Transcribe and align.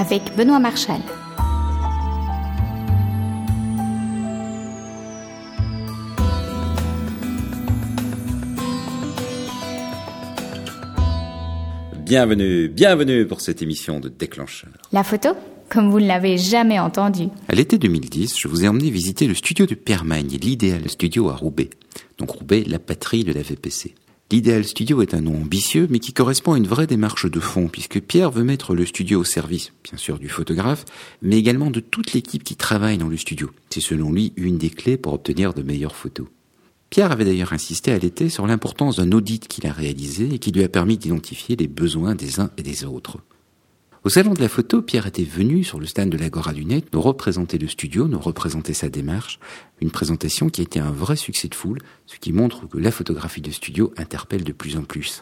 avec 0.00 0.34
Benoît 0.34 0.60
Marchal. 0.60 1.00
Bienvenue, 11.98 12.68
bienvenue 12.68 13.26
pour 13.26 13.42
cette 13.42 13.60
émission 13.60 14.00
de 14.00 14.08
Déclencheur. 14.08 14.70
La 14.92 15.04
photo 15.04 15.28
comme 15.68 15.88
vous 15.88 16.00
ne 16.00 16.06
l'avez 16.06 16.36
jamais 16.36 16.80
entendu. 16.80 17.28
À 17.46 17.54
l'été 17.54 17.78
2010, 17.78 18.36
je 18.36 18.48
vous 18.48 18.64
ai 18.64 18.68
emmené 18.68 18.90
visiter 18.90 19.28
le 19.28 19.34
studio 19.34 19.66
de 19.66 19.76
Pierre 19.76 20.04
Magne, 20.04 20.36
l'Idéal 20.42 20.88
Studio 20.88 21.28
à 21.28 21.36
Roubaix. 21.36 21.70
Donc 22.18 22.30
Roubaix, 22.30 22.64
la 22.66 22.80
patrie 22.80 23.22
de 23.22 23.32
la 23.32 23.42
VPC. 23.42 23.94
L'Idéal 24.32 24.64
Studio 24.64 25.02
est 25.02 25.14
un 25.14 25.22
nom 25.22 25.42
ambitieux, 25.42 25.88
mais 25.90 25.98
qui 25.98 26.12
correspond 26.12 26.52
à 26.52 26.56
une 26.56 26.68
vraie 26.68 26.86
démarche 26.86 27.28
de 27.28 27.40
fond, 27.40 27.66
puisque 27.66 28.00
Pierre 28.00 28.30
veut 28.30 28.44
mettre 28.44 28.76
le 28.76 28.86
studio 28.86 29.18
au 29.18 29.24
service, 29.24 29.72
bien 29.82 29.98
sûr, 29.98 30.20
du 30.20 30.28
photographe, 30.28 30.84
mais 31.20 31.36
également 31.36 31.72
de 31.72 31.80
toute 31.80 32.12
l'équipe 32.12 32.44
qui 32.44 32.54
travaille 32.54 32.96
dans 32.96 33.08
le 33.08 33.16
studio. 33.16 33.50
C'est 33.70 33.80
selon 33.80 34.12
lui 34.12 34.32
une 34.36 34.56
des 34.56 34.70
clés 34.70 34.96
pour 34.96 35.14
obtenir 35.14 35.52
de 35.52 35.62
meilleures 35.62 35.96
photos. 35.96 36.28
Pierre 36.90 37.10
avait 37.10 37.24
d'ailleurs 37.24 37.52
insisté 37.52 37.90
à 37.90 37.98
l'été 37.98 38.28
sur 38.28 38.46
l'importance 38.46 38.96
d'un 38.98 39.10
audit 39.10 39.48
qu'il 39.48 39.66
a 39.66 39.72
réalisé 39.72 40.28
et 40.32 40.38
qui 40.38 40.52
lui 40.52 40.62
a 40.62 40.68
permis 40.68 40.96
d'identifier 40.96 41.56
les 41.56 41.66
besoins 41.66 42.14
des 42.14 42.38
uns 42.38 42.50
et 42.56 42.62
des 42.62 42.84
autres. 42.84 43.18
Au 44.02 44.08
salon 44.08 44.32
de 44.32 44.40
la 44.40 44.48
photo, 44.48 44.80
Pierre 44.80 45.06
était 45.06 45.24
venu 45.24 45.62
sur 45.62 45.78
le 45.78 45.84
stand 45.84 46.08
de 46.08 46.16
l'Agora 46.16 46.54
du 46.54 46.64
Net 46.64 46.86
nous 46.94 47.02
représenter 47.02 47.58
le 47.58 47.68
studio, 47.68 48.08
nous 48.08 48.18
représenter 48.18 48.72
sa 48.72 48.88
démarche, 48.88 49.38
une 49.82 49.90
présentation 49.90 50.48
qui 50.48 50.62
a 50.62 50.64
été 50.64 50.80
un 50.80 50.90
vrai 50.90 51.16
succès 51.16 51.48
de 51.48 51.54
foule, 51.54 51.80
ce 52.06 52.18
qui 52.18 52.32
montre 52.32 52.66
que 52.66 52.78
la 52.78 52.92
photographie 52.92 53.42
de 53.42 53.50
studio 53.50 53.92
interpelle 53.98 54.42
de 54.42 54.52
plus 54.52 54.78
en 54.78 54.84
plus. 54.84 55.20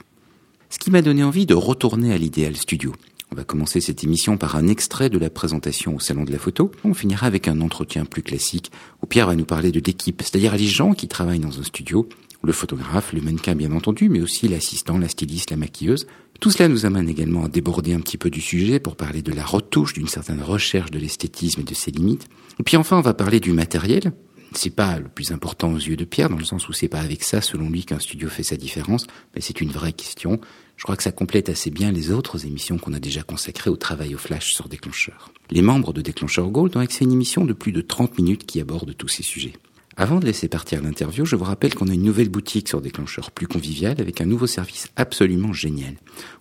Ce 0.71 0.79
qui 0.79 0.93
m'a 0.93 1.03
donné 1.03 1.25
envie 1.25 1.45
de 1.45 1.55
retourner 1.55 2.13
à 2.13 2.19
l'idéal 2.19 2.55
studio. 2.55 2.93
On 3.33 3.35
va 3.35 3.43
commencer 3.43 3.81
cette 3.81 4.05
émission 4.05 4.37
par 4.37 4.55
un 4.55 4.69
extrait 4.69 5.11
de 5.11 5.19
la 5.19 5.29
présentation 5.29 5.97
au 5.97 6.01
salon 6.01 6.23
de 6.23 6.31
la 6.31 6.39
photo. 6.39 6.71
On 6.85 6.95
finira 6.95 7.27
avec 7.27 7.49
un 7.49 7.61
entretien 7.61 8.05
plus 8.05 8.23
classique 8.23 8.71
où 9.03 9.07
Pierre 9.07 9.27
va 9.27 9.35
nous 9.35 9.45
parler 9.45 9.73
de 9.73 9.83
l'équipe, 9.85 10.23
c'est-à-dire 10.23 10.57
les 10.57 10.69
gens 10.69 10.93
qui 10.93 11.09
travaillent 11.09 11.41
dans 11.41 11.59
un 11.59 11.65
studio, 11.65 12.09
le 12.43 12.53
photographe, 12.53 13.13
le 13.13 13.21
mannequin 13.21 13.55
bien 13.55 13.73
entendu, 13.73 14.09
mais 14.09 14.21
aussi 14.21 14.49
l'assistant, 14.49 14.99
la 14.99 15.09
styliste, 15.09 15.51
la 15.51 15.57
maquilleuse. 15.57 16.07
Tout 16.41 16.51
cela 16.51 16.69
nous 16.69 16.87
amène 16.87 17.09
également 17.09 17.45
à 17.45 17.49
déborder 17.49 17.95
un 17.95 18.01
petit 18.01 18.17
peu 18.17 18.31
du 18.31 18.41
sujet 18.41 18.79
pour 18.79 18.97
parler 18.97 19.23
de 19.23 19.33
la 19.33 19.45
retouche, 19.45 19.93
d'une 19.93 20.09
certaine 20.09 20.43
recherche 20.43 20.91
de 20.91 20.99
l'esthétisme 20.99 21.63
et 21.63 21.65
de 21.65 21.75
ses 21.75 21.91
limites. 21.91 22.29
Et 22.61 22.63
puis 22.63 22.77
enfin, 22.77 22.99
on 22.99 23.03
va 23.03 23.15
parler 23.15 23.41
du 23.41 23.53
matériel, 23.53 24.13
c'est 24.53 24.71
pas 24.71 24.99
le 24.99 25.09
plus 25.09 25.33
important 25.33 25.73
aux 25.73 25.79
yeux 25.79 25.97
de 25.97 26.05
Pierre, 26.05 26.31
dans 26.31 26.37
le 26.37 26.45
sens 26.45 26.69
où 26.69 26.73
c'est 26.73 26.89
pas 26.89 27.01
avec 27.01 27.23
ça, 27.23 27.41
selon 27.41 27.69
lui, 27.69 27.85
qu'un 27.85 27.99
studio 27.99 28.29
fait 28.29 28.43
sa 28.43 28.57
différence, 28.57 29.07
mais 29.35 29.41
c'est 29.41 29.61
une 29.61 29.71
vraie 29.71 29.93
question. 29.93 30.41
Je 30.77 30.85
crois 30.85 30.97
que 30.97 31.03
ça 31.03 31.13
complète 31.13 31.49
assez 31.49 31.71
bien 31.71 31.91
les 31.91 32.11
autres 32.11 32.47
émissions 32.47 32.79
qu'on 32.79 32.95
a 32.95 33.01
déjà 33.01 33.23
consacrées 33.23 33.71
au 33.71 33.77
travail 33.77 34.15
au 34.15 34.19
flash 34.19 34.55
sur 34.55 34.69
Déclencheur. 34.69 35.33
Les 35.51 35.61
membres 35.61 35.93
de 35.93 36.01
Déclencheur 36.01 36.49
Gold 36.49 36.77
ont 36.77 36.81
accès 36.81 37.05
à 37.05 37.07
une 37.07 37.13
émission 37.13 37.45
de 37.45 37.53
plus 37.53 37.73
de 37.73 37.81
30 37.81 38.17
minutes 38.19 38.47
qui 38.47 38.61
aborde 38.61 38.97
tous 38.97 39.09
ces 39.09 39.23
sujets. 39.23 39.55
Avant 40.01 40.21
de 40.21 40.27
laisser 40.27 40.47
partir 40.47 40.81
l'interview, 40.81 41.25
je 41.25 41.35
vous 41.35 41.43
rappelle 41.43 41.75
qu'on 41.75 41.89
a 41.89 41.93
une 41.93 42.05
nouvelle 42.05 42.29
boutique 42.29 42.69
sur 42.69 42.81
Déclencheur 42.81 43.33
plus 43.33 43.49
convivial 43.49 43.97
avec 44.01 44.21
un 44.21 44.27
nouveau 44.27 44.47
service 44.47 44.87
absolument 44.95 45.53
génial. 45.53 45.95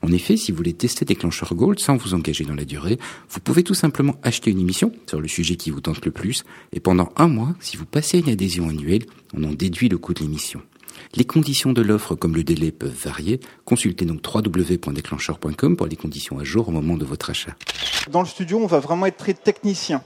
En 0.04 0.12
effet, 0.12 0.38
si 0.38 0.52
vous 0.52 0.58
voulez 0.58 0.74
tester 0.74 1.06
Déclencheur 1.06 1.56
Gold 1.56 1.80
sans 1.80 1.98
vous 1.98 2.14
engager 2.14 2.44
dans 2.44 2.54
la 2.54 2.66
durée, 2.66 3.00
vous 3.32 3.40
pouvez 3.40 3.64
tout 3.64 3.74
simplement 3.74 4.14
acheter 4.22 4.52
une 4.52 4.60
émission 4.60 4.92
sur 5.08 5.20
le 5.20 5.28
sujet 5.28 5.56
qui 5.56 5.72
vous 5.72 5.82
tente 5.82 6.06
le 6.06 6.12
plus 6.12 6.44
et 6.72 6.80
pendant 6.80 7.12
un 7.16 7.28
mois, 7.28 7.56
si 7.60 7.78
vous 7.78 7.88
passez 7.88 8.20
une 8.20 8.30
adhésion 8.30 8.70
annuelle, 8.70 9.08
on 9.34 9.44
en 9.44 9.54
déduit 9.54 9.90
le 9.90 9.98
coût 9.98 10.14
de 10.14 10.20
l'émission. 10.20 10.62
Les 11.16 11.26
conditions 11.26 11.74
de 11.74 11.82
l'offre 11.82 12.14
comme 12.14 12.36
le 12.36 12.44
délai 12.44 12.72
peuvent 12.72 12.94
varier. 12.94 13.40
Consultez 13.66 14.06
donc 14.06 14.22
www.déclencheur.com 14.24 15.78
pour 15.78 15.88
les 15.88 15.96
conditions 15.96 16.38
à 16.38 16.44
jour 16.44 16.70
au 16.70 16.72
moment 16.72 16.96
de 16.96 17.06
votre 17.06 17.32
achat. 17.32 17.56
Dans 18.12 18.22
le 18.22 18.28
studio, 18.28 18.60
on 18.60 18.68
va 18.68 18.80
vraiment 18.80 19.08
être 19.08 19.18
très 19.18 19.34
technicien 19.34 20.04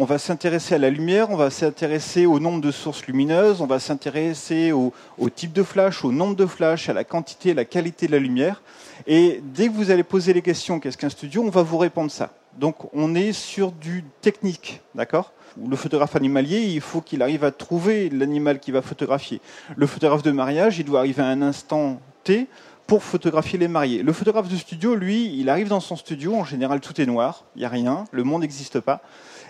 on 0.00 0.04
va 0.04 0.18
s'intéresser 0.18 0.76
à 0.76 0.78
la 0.78 0.90
lumière, 0.90 1.28
on 1.30 1.36
va 1.36 1.50
s'intéresser 1.50 2.24
au 2.24 2.38
nombre 2.38 2.60
de 2.60 2.70
sources 2.70 3.04
lumineuses, 3.06 3.60
on 3.60 3.66
va 3.66 3.80
s'intéresser 3.80 4.70
au, 4.70 4.92
type 5.28 5.52
de 5.52 5.64
flash, 5.64 6.04
au 6.04 6.12
nombre 6.12 6.36
de 6.36 6.46
flash, 6.46 6.88
à 6.88 6.92
la 6.92 7.02
quantité, 7.02 7.50
à 7.50 7.54
la 7.54 7.64
qualité 7.64 8.06
de 8.06 8.12
la 8.12 8.20
lumière. 8.20 8.62
Et 9.08 9.42
dès 9.42 9.66
que 9.66 9.72
vous 9.72 9.90
allez 9.90 10.04
poser 10.04 10.32
les 10.32 10.40
questions, 10.40 10.78
qu'est-ce 10.78 10.96
qu'un 10.96 11.08
studio, 11.08 11.42
on 11.42 11.50
va 11.50 11.62
vous 11.62 11.78
répondre 11.78 12.12
ça. 12.12 12.30
Donc 12.56 12.94
on 12.94 13.16
est 13.16 13.32
sur 13.32 13.72
du 13.72 14.04
technique, 14.20 14.82
d'accord? 14.94 15.32
Le 15.68 15.74
photographe 15.74 16.14
animalier, 16.14 16.60
il 16.60 16.80
faut 16.80 17.00
qu'il 17.00 17.20
arrive 17.20 17.42
à 17.42 17.50
trouver 17.50 18.08
l'animal 18.08 18.60
qu'il 18.60 18.74
va 18.74 18.82
photographier. 18.82 19.40
Le 19.74 19.88
photographe 19.88 20.22
de 20.22 20.30
mariage, 20.30 20.78
il 20.78 20.84
doit 20.84 21.00
arriver 21.00 21.24
à 21.24 21.26
un 21.26 21.42
instant 21.42 22.00
T 22.22 22.46
pour 22.86 23.02
photographier 23.02 23.58
les 23.58 23.68
mariés. 23.68 24.04
Le 24.04 24.12
photographe 24.12 24.48
de 24.48 24.56
studio, 24.56 24.94
lui, 24.94 25.36
il 25.36 25.50
arrive 25.50 25.68
dans 25.68 25.80
son 25.80 25.96
studio, 25.96 26.36
en 26.36 26.44
général 26.44 26.78
tout 26.78 27.00
est 27.00 27.06
noir, 27.06 27.44
il 27.56 27.58
n'y 27.58 27.64
a 27.64 27.68
rien, 27.68 28.04
le 28.12 28.22
monde 28.22 28.42
n'existe 28.42 28.78
pas 28.78 29.02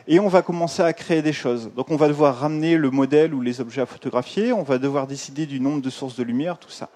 et 0.09 0.19
on 0.19 0.29
va 0.29 0.41
commencer 0.41 0.83
à 0.83 0.93
créer 0.95 1.21
des 1.21 1.35
choses. 1.35 1.71
Donc 1.77 1.91
on 1.91 1.97
va 1.97 2.09
devoir 2.09 2.39
ramener 2.39 2.79
le 2.79 2.91
modèle 2.91 3.35
ou 3.35 3.43
les 3.43 3.61
objets 3.61 3.83
à 3.83 3.87
photographier, 3.87 4.55
on 4.55 4.63
va 4.63 4.79
devoir 4.79 5.07
décider 5.07 5.45
du 5.45 5.61
nombre 5.61 5.83
de 5.83 5.91
sources 5.91 6.17
de 6.17 6.23
lumière, 6.25 6.57
tout 6.59 6.71
ça. 6.71 6.89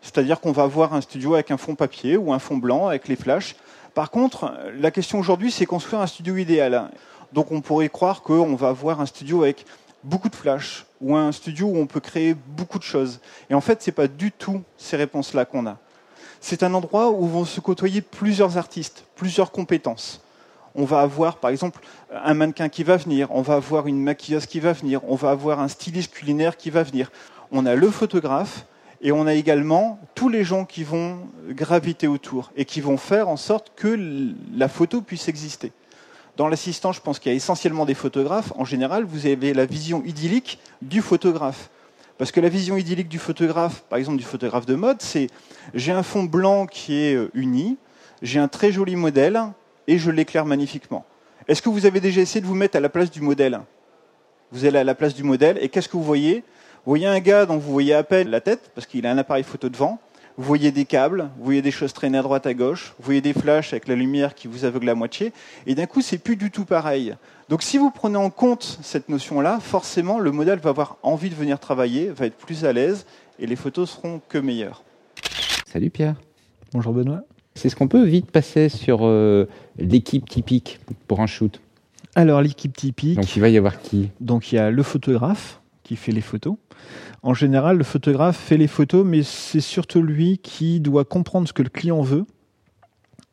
C'est-à-dire 0.00 0.40
qu'on 0.40 0.52
va 0.52 0.62
avoir 0.62 0.94
un 0.94 1.00
studio 1.00 1.34
avec 1.34 1.50
un 1.50 1.56
fond 1.56 1.74
papier 1.74 2.16
ou 2.16 2.32
un 2.32 2.38
fond 2.38 2.56
blanc 2.56 2.86
avec 2.86 3.08
les 3.08 3.16
flashs. 3.16 3.56
Par 3.92 4.12
contre, 4.12 4.54
la 4.78 4.92
question 4.92 5.18
aujourd'hui, 5.18 5.50
c'est 5.50 5.66
construire 5.66 6.00
un 6.00 6.06
studio 6.06 6.36
idéal. 6.36 6.90
Donc 7.32 7.50
on 7.50 7.60
pourrait 7.60 7.88
croire 7.88 8.22
qu'on 8.22 8.54
va 8.54 8.68
avoir 8.68 9.00
un 9.00 9.06
studio 9.06 9.42
avec 9.42 9.66
beaucoup 10.04 10.28
de 10.28 10.36
flashs 10.36 10.86
ou 11.00 11.16
un 11.16 11.32
studio 11.32 11.66
où 11.66 11.76
on 11.76 11.86
peut 11.86 11.98
créer 11.98 12.34
beaucoup 12.34 12.78
de 12.78 12.84
choses. 12.84 13.20
Et 13.50 13.54
en 13.54 13.60
fait, 13.60 13.82
ce 13.82 13.90
n'est 13.90 13.94
pas 13.94 14.06
du 14.06 14.30
tout 14.30 14.62
ces 14.76 14.96
réponses-là 14.96 15.44
qu'on 15.44 15.66
a. 15.66 15.76
C'est 16.40 16.62
un 16.62 16.72
endroit 16.72 17.10
où 17.10 17.26
vont 17.26 17.44
se 17.44 17.58
côtoyer 17.58 18.00
plusieurs 18.00 18.56
artistes, 18.56 19.04
plusieurs 19.16 19.50
compétences 19.50 20.20
on 20.78 20.84
va 20.84 21.00
avoir 21.00 21.38
par 21.38 21.50
exemple 21.50 21.80
un 22.10 22.34
mannequin 22.34 22.68
qui 22.68 22.84
va 22.84 22.96
venir, 22.96 23.28
on 23.32 23.42
va 23.42 23.54
avoir 23.54 23.88
une 23.88 24.00
maquilleuse 24.00 24.46
qui 24.46 24.60
va 24.60 24.72
venir, 24.72 25.00
on 25.08 25.16
va 25.16 25.30
avoir 25.30 25.58
un 25.58 25.66
styliste 25.66 26.12
culinaire 26.12 26.56
qui 26.56 26.70
va 26.70 26.84
venir. 26.84 27.10
On 27.50 27.66
a 27.66 27.74
le 27.74 27.90
photographe 27.90 28.64
et 29.02 29.10
on 29.10 29.26
a 29.26 29.34
également 29.34 29.98
tous 30.14 30.28
les 30.28 30.44
gens 30.44 30.64
qui 30.64 30.84
vont 30.84 31.18
graviter 31.50 32.06
autour 32.06 32.52
et 32.56 32.64
qui 32.64 32.80
vont 32.80 32.96
faire 32.96 33.28
en 33.28 33.36
sorte 33.36 33.72
que 33.74 33.98
la 34.54 34.68
photo 34.68 35.02
puisse 35.02 35.28
exister. 35.28 35.72
Dans 36.36 36.46
l'assistant, 36.46 36.92
je 36.92 37.00
pense 37.00 37.18
qu'il 37.18 37.32
y 37.32 37.34
a 37.34 37.36
essentiellement 37.36 37.84
des 37.84 37.94
photographes. 37.94 38.52
En 38.56 38.64
général, 38.64 39.02
vous 39.02 39.26
avez 39.26 39.54
la 39.54 39.66
vision 39.66 40.04
idyllique 40.04 40.60
du 40.80 41.02
photographe. 41.02 41.70
Parce 42.18 42.30
que 42.30 42.40
la 42.40 42.48
vision 42.48 42.76
idyllique 42.76 43.08
du 43.08 43.18
photographe, 43.18 43.82
par 43.88 43.98
exemple 43.98 44.18
du 44.18 44.24
photographe 44.24 44.66
de 44.66 44.76
mode, 44.76 45.02
c'est 45.02 45.26
j'ai 45.74 45.90
un 45.90 46.04
fond 46.04 46.22
blanc 46.22 46.66
qui 46.66 46.94
est 46.94 47.14
euh, 47.14 47.30
uni, 47.34 47.76
j'ai 48.22 48.38
un 48.38 48.48
très 48.48 48.70
joli 48.70 48.94
modèle, 48.94 49.40
et 49.88 49.98
je 49.98 50.12
l'éclaire 50.12 50.44
magnifiquement. 50.44 51.04
Est-ce 51.48 51.60
que 51.62 51.68
vous 51.68 51.86
avez 51.86 51.98
déjà 51.98 52.20
essayé 52.20 52.40
de 52.40 52.46
vous 52.46 52.54
mettre 52.54 52.76
à 52.76 52.80
la 52.80 52.88
place 52.88 53.10
du 53.10 53.20
modèle? 53.20 53.58
Vous 54.52 54.64
allez 54.64 54.78
à 54.78 54.84
la 54.84 54.94
place 54.94 55.14
du 55.14 55.24
modèle 55.24 55.58
et 55.60 55.68
qu'est-ce 55.68 55.88
que 55.88 55.96
vous 55.96 56.04
voyez? 56.04 56.44
Vous 56.84 56.92
voyez 56.92 57.06
un 57.06 57.18
gars 57.18 57.46
dont 57.46 57.58
vous 57.58 57.72
voyez 57.72 57.94
à 57.94 58.04
peine 58.04 58.28
la 58.28 58.40
tête 58.40 58.70
parce 58.74 58.86
qu'il 58.86 59.04
a 59.06 59.10
un 59.10 59.18
appareil 59.18 59.42
photo 59.42 59.68
devant. 59.68 59.98
Vous 60.36 60.44
voyez 60.44 60.70
des 60.70 60.84
câbles, 60.84 61.30
vous 61.38 61.44
voyez 61.46 61.62
des 61.62 61.72
choses 61.72 61.92
traîner 61.92 62.18
à 62.18 62.22
droite 62.22 62.46
à 62.46 62.54
gauche, 62.54 62.94
vous 63.00 63.06
voyez 63.06 63.20
des 63.20 63.32
flashs 63.32 63.72
avec 63.72 63.88
la 63.88 63.96
lumière 63.96 64.36
qui 64.36 64.46
vous 64.46 64.64
aveugle 64.64 64.88
à 64.88 64.94
moitié, 64.94 65.32
et 65.66 65.74
d'un 65.74 65.86
coup, 65.86 66.00
c'est 66.00 66.18
plus 66.18 66.36
du 66.36 66.52
tout 66.52 66.64
pareil. 66.64 67.16
Donc, 67.48 67.64
si 67.64 67.76
vous 67.76 67.90
prenez 67.90 68.18
en 68.18 68.30
compte 68.30 68.78
cette 68.80 69.08
notion-là, 69.08 69.58
forcément, 69.60 70.20
le 70.20 70.30
modèle 70.30 70.60
va 70.60 70.70
avoir 70.70 70.96
envie 71.02 71.28
de 71.28 71.34
venir 71.34 71.58
travailler, 71.58 72.10
va 72.10 72.26
être 72.26 72.36
plus 72.36 72.64
à 72.64 72.72
l'aise, 72.72 73.04
et 73.40 73.48
les 73.48 73.56
photos 73.56 73.90
seront 73.90 74.20
que 74.28 74.38
meilleures. 74.38 74.84
Salut 75.66 75.90
Pierre. 75.90 76.14
Bonjour 76.72 76.92
Benoît. 76.92 77.22
C'est 77.58 77.70
ce 77.70 77.74
qu'on 77.74 77.88
peut 77.88 78.04
vite 78.04 78.30
passer 78.30 78.68
sur 78.68 79.00
euh, 79.02 79.48
l'équipe 79.78 80.28
typique 80.28 80.78
pour 81.08 81.18
un 81.18 81.26
shoot. 81.26 81.60
Alors 82.14 82.40
l'équipe 82.40 82.76
typique. 82.76 83.16
Donc 83.16 83.34
il 83.34 83.40
va 83.40 83.48
y 83.48 83.56
avoir 83.56 83.82
qui? 83.82 84.10
Donc 84.20 84.52
il 84.52 84.54
y 84.54 84.58
a 84.58 84.70
le 84.70 84.82
photographe 84.84 85.60
qui 85.82 85.96
fait 85.96 86.12
les 86.12 86.20
photos. 86.20 86.54
En 87.24 87.34
général, 87.34 87.76
le 87.76 87.82
photographe 87.82 88.36
fait 88.36 88.58
les 88.58 88.68
photos, 88.68 89.04
mais 89.04 89.24
c'est 89.24 89.58
surtout 89.58 90.02
lui 90.02 90.38
qui 90.38 90.78
doit 90.78 91.04
comprendre 91.04 91.48
ce 91.48 91.52
que 91.52 91.64
le 91.64 91.68
client 91.68 92.00
veut 92.00 92.26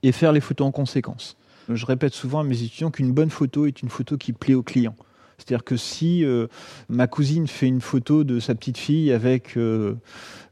et 0.02 0.12
faire 0.12 0.32
les 0.32 0.42
photos 0.42 0.66
en 0.66 0.72
conséquence. 0.72 1.38
Je 1.70 1.86
répète 1.86 2.16
souvent 2.16 2.40
à 2.40 2.44
mes 2.44 2.64
étudiants 2.64 2.90
qu'une 2.90 3.12
bonne 3.12 3.30
photo 3.30 3.68
est 3.68 3.84
une 3.84 3.90
photo 3.90 4.18
qui 4.18 4.34
plaît 4.34 4.56
au 4.56 4.64
client. 4.64 4.96
C'est-à-dire 5.38 5.64
que 5.64 5.78
si 5.78 6.24
euh, 6.24 6.48
ma 6.90 7.08
cousine 7.08 7.48
fait 7.48 7.68
une 7.68 7.82
photo 7.82 8.24
de 8.24 8.40
sa 8.40 8.56
petite 8.56 8.78
fille 8.78 9.12
avec 9.12 9.58
euh, 9.58 9.96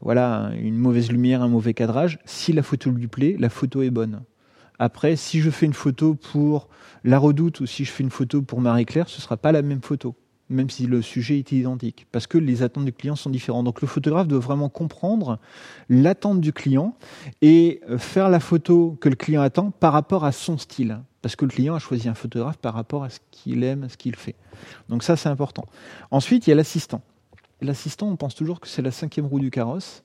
voilà 0.00 0.50
une 0.60 0.76
mauvaise 0.76 1.10
lumière, 1.10 1.42
un 1.42 1.48
mauvais 1.48 1.74
cadrage, 1.74 2.18
si 2.24 2.52
la 2.52 2.62
photo 2.62 2.90
lui 2.90 3.06
plaît, 3.06 3.36
la 3.38 3.48
photo 3.48 3.82
est 3.82 3.90
bonne. 3.90 4.22
Après, 4.78 5.16
si 5.16 5.40
je 5.40 5.50
fais 5.50 5.66
une 5.66 5.72
photo 5.74 6.14
pour 6.14 6.68
la 7.04 7.18
redoute 7.18 7.60
ou 7.60 7.66
si 7.66 7.84
je 7.84 7.92
fais 7.92 8.02
une 8.02 8.10
photo 8.10 8.42
pour 8.42 8.60
Marie-Claire, 8.60 9.08
ce 9.08 9.18
ne 9.18 9.22
sera 9.22 9.36
pas 9.36 9.52
la 9.52 9.62
même 9.62 9.82
photo, 9.82 10.16
même 10.50 10.70
si 10.70 10.86
le 10.86 11.02
sujet 11.02 11.38
est 11.38 11.52
identique, 11.52 12.06
parce 12.12 12.26
que 12.26 12.38
les 12.38 12.62
attentes 12.62 12.84
du 12.84 12.92
client 12.92 13.16
sont 13.16 13.30
différentes. 13.30 13.64
Donc 13.64 13.80
le 13.80 13.88
photographe 13.88 14.28
doit 14.28 14.40
vraiment 14.40 14.68
comprendre 14.68 15.38
l'attente 15.88 16.40
du 16.40 16.52
client 16.52 16.96
et 17.42 17.80
euh, 17.88 17.98
faire 17.98 18.28
la 18.28 18.40
photo 18.40 18.96
que 19.00 19.08
le 19.08 19.16
client 19.16 19.42
attend 19.42 19.70
par 19.70 19.92
rapport 19.92 20.24
à 20.24 20.32
son 20.32 20.58
style 20.58 20.98
parce 21.24 21.36
que 21.36 21.46
le 21.46 21.50
client 21.50 21.74
a 21.74 21.78
choisi 21.78 22.06
un 22.06 22.14
photographe 22.14 22.58
par 22.58 22.74
rapport 22.74 23.02
à 23.02 23.08
ce 23.08 23.18
qu'il 23.30 23.64
aime, 23.64 23.84
à 23.84 23.88
ce 23.88 23.96
qu'il 23.96 24.14
fait. 24.14 24.34
Donc 24.90 25.02
ça, 25.02 25.16
c'est 25.16 25.30
important. 25.30 25.64
Ensuite, 26.10 26.46
il 26.46 26.50
y 26.50 26.52
a 26.52 26.56
l'assistant. 26.56 27.00
L'assistant, 27.62 28.08
on 28.08 28.16
pense 28.16 28.34
toujours 28.34 28.60
que 28.60 28.68
c'est 28.68 28.82
la 28.82 28.90
cinquième 28.90 29.24
roue 29.24 29.40
du 29.40 29.50
carrosse. 29.50 30.03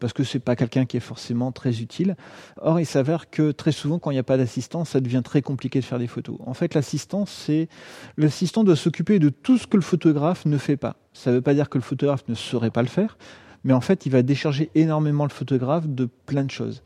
Parce 0.00 0.12
que 0.12 0.24
c'est 0.24 0.40
pas 0.40 0.56
quelqu'un 0.56 0.86
qui 0.86 0.96
est 0.96 1.00
forcément 1.00 1.52
très 1.52 1.80
utile. 1.80 2.16
Or, 2.60 2.80
il 2.80 2.86
s'avère 2.86 3.30
que 3.30 3.52
très 3.52 3.70
souvent, 3.70 3.98
quand 3.98 4.10
il 4.10 4.14
n'y 4.14 4.20
a 4.20 4.24
pas 4.24 4.38
d'assistant, 4.38 4.84
ça 4.84 5.00
devient 5.00 5.22
très 5.24 5.42
compliqué 5.42 5.78
de 5.78 5.84
faire 5.84 5.98
des 5.98 6.08
photos. 6.08 6.38
En 6.44 6.54
fait, 6.54 6.74
l'assistant, 6.74 7.26
c'est 7.26 7.68
l'assistant 8.16 8.64
doit 8.64 8.76
s'occuper 8.76 9.18
de 9.18 9.28
tout 9.28 9.58
ce 9.58 9.66
que 9.66 9.76
le 9.76 9.82
photographe 9.82 10.46
ne 10.46 10.58
fait 10.58 10.76
pas. 10.76 10.96
Ça 11.12 11.30
ne 11.30 11.36
veut 11.36 11.42
pas 11.42 11.54
dire 11.54 11.68
que 11.68 11.78
le 11.78 11.82
photographe 11.82 12.24
ne 12.28 12.34
saurait 12.34 12.70
pas 12.70 12.82
le 12.82 12.88
faire, 12.88 13.18
mais 13.62 13.74
en 13.74 13.80
fait, 13.80 14.06
il 14.06 14.12
va 14.12 14.22
décharger 14.22 14.70
énormément 14.74 15.24
le 15.24 15.30
photographe 15.30 15.86
de 15.86 16.08
plein 16.26 16.44
de 16.44 16.50
choses. 16.50 16.82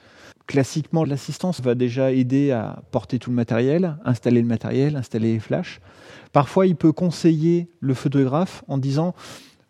Classiquement, 0.46 1.04
l'assistance 1.04 1.60
va 1.62 1.74
déjà 1.74 2.12
aider 2.12 2.50
à 2.50 2.82
porter 2.90 3.18
tout 3.18 3.30
le 3.30 3.36
matériel, 3.36 3.96
installer 4.04 4.42
le 4.42 4.48
matériel, 4.48 4.96
installer 4.96 5.34
les 5.34 5.40
flashs. 5.40 5.80
Parfois, 6.32 6.66
il 6.66 6.76
peut 6.76 6.92
conseiller 6.92 7.70
le 7.80 7.94
photographe 7.94 8.64
en 8.68 8.76
disant 8.76 9.14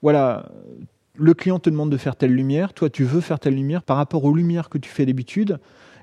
voilà, 0.02 0.50
le 1.16 1.34
client 1.34 1.58
te 1.58 1.70
demande 1.70 1.90
de 1.90 1.96
faire 1.96 2.16
telle 2.16 2.32
lumière, 2.32 2.72
toi 2.72 2.90
tu 2.90 3.04
veux 3.04 3.20
faire 3.20 3.38
telle 3.38 3.54
lumière 3.54 3.82
par 3.82 3.96
rapport 3.96 4.24
aux 4.24 4.34
lumières 4.34 4.68
que 4.68 4.78
tu 4.78 4.88
fais 4.88 5.06
d'habitude 5.06 5.58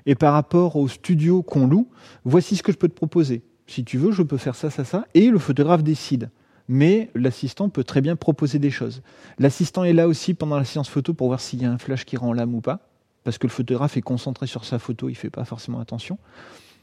et 0.06 0.14
par 0.14 0.32
rapport 0.32 0.76
au 0.76 0.88
studio 0.88 1.42
qu'on 1.42 1.66
loue, 1.66 1.88
voici 2.24 2.56
ce 2.56 2.62
que 2.62 2.72
je 2.72 2.78
peux 2.78 2.88
te 2.88 2.94
proposer. 2.94 3.42
Si 3.66 3.84
tu 3.84 3.98
veux, 3.98 4.10
je 4.10 4.22
peux 4.22 4.36
faire 4.36 4.56
ça, 4.56 4.70
ça, 4.70 4.84
ça, 4.84 5.06
et 5.14 5.30
le 5.30 5.38
photographe 5.38 5.84
décide. 5.84 6.30
Mais 6.68 7.10
l'assistant 7.14 7.68
peut 7.68 7.84
très 7.84 8.00
bien 8.00 8.16
proposer 8.16 8.58
des 8.58 8.70
choses. 8.70 9.02
L'assistant 9.38 9.84
est 9.84 9.92
là 9.92 10.08
aussi 10.08 10.34
pendant 10.34 10.56
la 10.56 10.64
séance 10.64 10.88
photo 10.88 11.14
pour 11.14 11.28
voir 11.28 11.40
s'il 11.40 11.62
y 11.62 11.64
a 11.64 11.70
un 11.70 11.78
flash 11.78 12.04
qui 12.04 12.16
rend 12.16 12.32
l'âme 12.32 12.54
ou 12.54 12.60
pas 12.60 12.80
parce 13.24 13.38
que 13.38 13.46
le 13.46 13.52
photographe 13.52 13.96
est 13.96 14.02
concentré 14.02 14.46
sur 14.46 14.64
sa 14.64 14.78
photo, 14.78 15.08
il 15.08 15.12
ne 15.12 15.16
fait 15.16 15.30
pas 15.30 15.44
forcément 15.44 15.80
attention. 15.80 16.18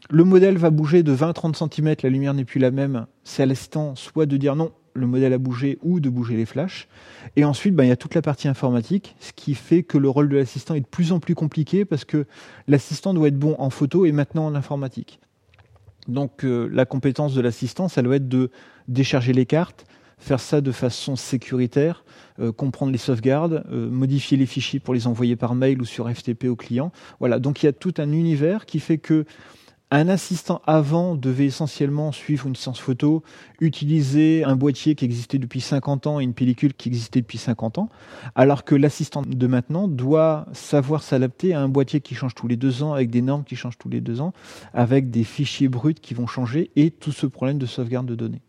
Le 0.10 0.24
modèle 0.24 0.58
va 0.58 0.70
bouger 0.70 1.04
de 1.04 1.14
20-30 1.14 1.70
cm, 1.70 1.96
la 2.04 2.10
lumière 2.10 2.34
n'est 2.34 2.46
plus 2.46 2.60
la 2.60 2.72
même. 2.72 3.06
C'est 3.24 3.44
à 3.44 3.46
l'instant 3.46 3.96
soit 3.96 4.26
de 4.26 4.38
dire 4.38 4.56
non, 4.56 4.72
le 4.94 5.08
modèle 5.08 5.34
a 5.34 5.38
bougé 5.38 5.78
ou 5.82 6.00
de 6.00 6.10
bouger 6.10 6.36
les 6.36 6.46
flashs. 6.46 6.88
Et 7.36 7.44
ensuite, 7.44 7.76
ben, 7.76 7.84
il 7.84 7.90
y 7.90 7.92
a 7.92 7.96
toute 7.96 8.16
la 8.16 8.22
partie 8.22 8.48
informatique, 8.48 9.16
ce 9.20 9.32
qui 9.34 9.56
fait 9.56 9.84
que 9.84 9.98
le 9.98 10.10
rôle 10.10 10.30
de 10.30 10.38
l'assistant 10.38 10.76
est 10.76 10.82
de 10.82 10.86
plus 10.86 11.12
en 11.12 11.20
plus 11.20 11.36
compliqué 11.36 11.86
parce 11.86 12.06
que 12.06 12.26
l'assistant 12.68 13.14
doit 13.14 13.28
être 13.28 13.40
bon 13.40 13.56
en 13.60 13.70
photo 13.70 14.06
et 14.06 14.12
maintenant 14.12 14.46
en 14.46 14.56
informatique. 14.56 15.20
Donc 16.08 16.44
euh, 16.44 16.70
la 16.72 16.86
compétence 16.86 17.34
de 17.34 17.42
l'assistant, 17.42 17.88
ça 17.88 18.02
doit 18.02 18.16
être 18.16 18.28
de 18.28 18.50
décharger 18.88 19.34
les 19.34 19.46
cartes, 19.46 19.86
faire 20.18 20.40
ça 20.40 20.62
de 20.62 20.72
façon 20.72 21.16
sécuritaire, 21.16 22.04
euh, 22.40 22.52
comprendre 22.52 22.92
les 22.92 22.98
sauvegardes, 22.98 23.64
euh, 23.72 23.90
modifier 23.90 24.38
les 24.38 24.46
fichiers 24.46 24.80
pour 24.80 24.94
les 24.94 25.08
envoyer 25.08 25.36
par 25.36 25.56
mail 25.56 25.82
ou 25.82 25.86
sur 25.86 26.10
FTP 26.10 26.46
au 26.46 26.56
client. 26.56 26.92
Voilà, 27.20 27.40
donc 27.40 27.64
il 27.64 27.68
y 27.68 27.70
a 27.70 27.74
tout 27.74 27.94
un 27.98 28.12
univers 28.12 28.66
qui 28.66 28.80
fait 28.80 28.98
que 28.98 29.26
un 29.92 30.08
assistant 30.08 30.62
avant 30.68 31.16
devait 31.16 31.46
essentiellement 31.46 32.12
suivre 32.12 32.48
une 32.48 32.56
séance 32.56 32.80
photo, 32.80 33.24
utiliser 33.60 34.44
un 34.44 34.56
boîtier 34.56 34.96
qui 34.96 35.06
existait 35.06 35.40
depuis 35.40 35.62
50 35.62 36.08
ans 36.08 36.20
et 36.20 36.24
une 36.24 36.34
pellicule 36.34 36.74
qui 36.74 36.90
existait 36.90 37.22
depuis 37.22 37.40
50 37.40 37.80
ans, 37.80 37.90
alors 38.36 38.64
que 38.64 38.76
l'assistant 38.76 39.24
de 39.24 39.48
maintenant 39.48 39.88
doit 39.88 40.46
savoir 40.54 41.02
s'adapter 41.02 41.54
à 41.54 41.62
un 41.62 41.70
boîtier 41.70 42.02
qui 42.02 42.14
change 42.14 42.36
tous 42.36 42.48
les 42.48 42.58
deux 42.58 42.84
ans, 42.84 42.94
avec 42.94 43.10
des 43.10 43.22
normes 43.22 43.44
qui 43.44 43.56
changent 43.56 43.78
tous 43.78 43.90
les 43.90 44.02
deux 44.02 44.22
ans, 44.22 44.34
avec 44.74 45.10
des 45.10 45.24
fichiers 45.24 45.70
bruts 45.70 45.96
qui 45.96 46.14
vont 46.14 46.28
changer 46.28 46.70
et 46.76 46.92
tout 46.92 47.12
ce 47.12 47.26
problème 47.26 47.58
de 47.58 47.66
sauvegarde 47.66 48.06
de 48.06 48.16
données. 48.16 48.42